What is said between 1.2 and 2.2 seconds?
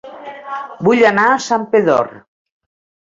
a Santpedor